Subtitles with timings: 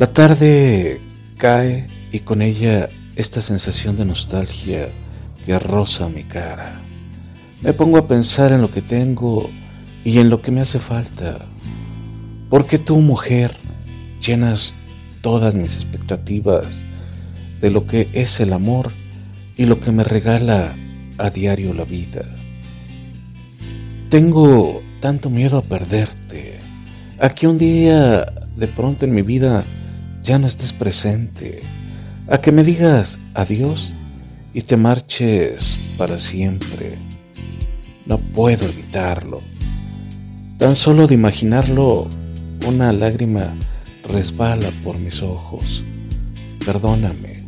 [0.00, 0.98] La tarde
[1.36, 4.88] cae y con ella esta sensación de nostalgia
[5.44, 6.80] que roza mi cara.
[7.60, 9.50] Me pongo a pensar en lo que tengo
[10.02, 11.40] y en lo que me hace falta.
[12.48, 13.54] Porque tú, mujer,
[14.26, 14.74] llenas
[15.20, 16.64] todas mis expectativas
[17.60, 18.92] de lo que es el amor
[19.58, 20.72] y lo que me regala
[21.18, 22.24] a diario la vida.
[24.08, 26.58] Tengo tanto miedo a perderte,
[27.18, 29.62] a que un día de pronto en mi vida
[30.22, 31.62] ya no estés presente,
[32.28, 33.94] a que me digas adiós
[34.52, 36.98] y te marches para siempre.
[38.06, 39.42] No puedo evitarlo.
[40.58, 42.08] Tan solo de imaginarlo,
[42.66, 43.54] una lágrima
[44.08, 45.82] resbala por mis ojos.
[46.64, 47.42] Perdóname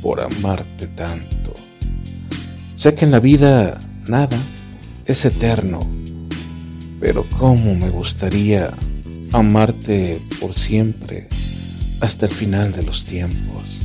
[0.00, 1.54] por amarte tanto.
[2.76, 4.38] Sé que en la vida nada
[5.06, 5.80] es eterno,
[7.00, 8.70] pero cómo me gustaría
[9.32, 11.28] amarte por siempre
[12.00, 13.78] hasta el final de los tiempos.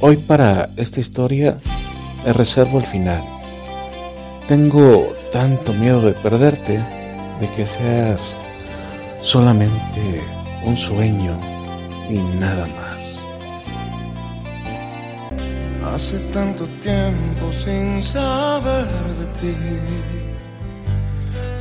[0.00, 1.56] Hoy para esta historia
[2.24, 3.22] me reservo el final.
[4.46, 6.78] Tengo tanto miedo de perderte,
[7.40, 8.40] de que seas
[9.20, 10.22] solamente
[10.64, 11.38] un sueño
[12.10, 13.20] y nada más.
[15.94, 19.56] Hace tanto tiempo sin saber de ti,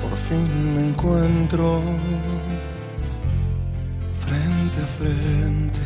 [0.02, 1.82] por fin me encuentro
[4.74, 5.80] frente a frente.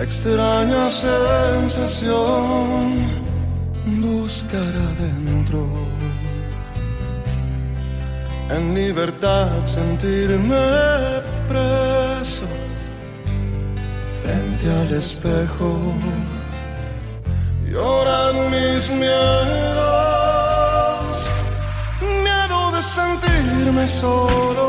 [0.00, 2.24] Extraña sensación
[3.86, 5.62] buscar adentro
[8.50, 12.46] en libertad sentirme preso
[14.22, 15.70] frente al espejo.
[17.70, 19.86] Lloran mis miedos,
[22.22, 24.63] miedo de sentirme solo,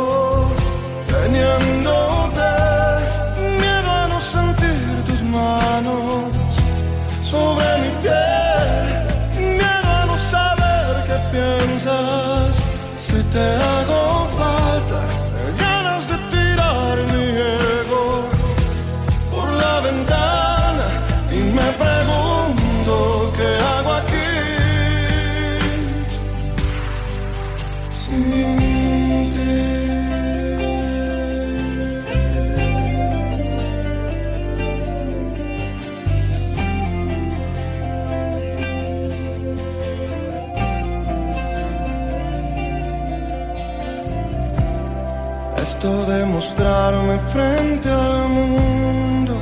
[45.85, 49.35] De mostrarme frente al mundo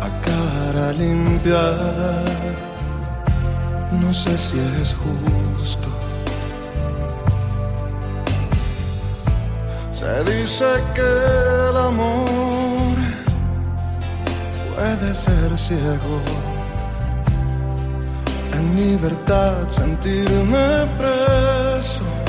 [0.00, 1.72] a cara limpia,
[3.90, 5.88] no sé si es justo.
[9.92, 11.10] Se dice que
[11.70, 12.96] el amor
[14.76, 16.20] puede ser ciego.
[18.52, 22.23] En libertad sentirme preso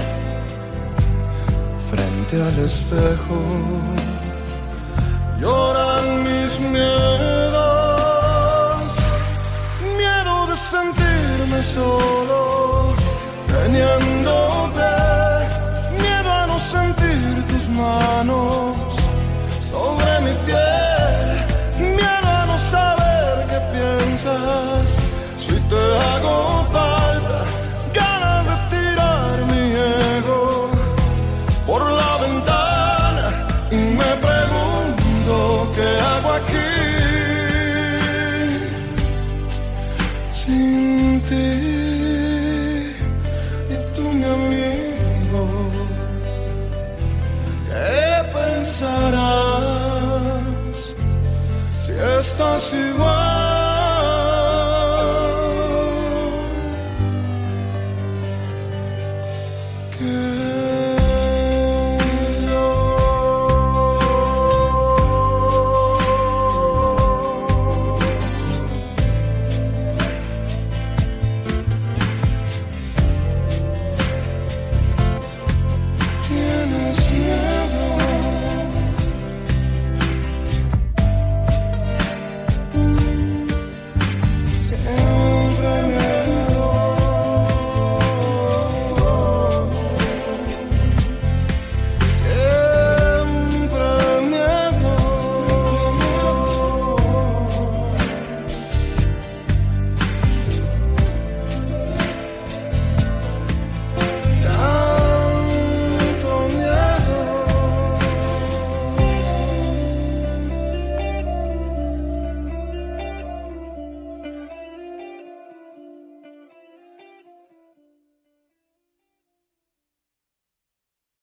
[2.41, 3.37] al espejo.
[5.39, 7.61] Lloran mis miedos,
[9.97, 12.93] miedo de sentirme solo,
[13.47, 14.93] teniéndote,
[16.01, 18.77] miedo a no sentir tus manos
[19.69, 21.45] sobre mi piel,
[21.95, 24.87] miedo a no saber qué piensas.
[25.39, 26.54] Si te hago.
[52.37, 53.34] 都是我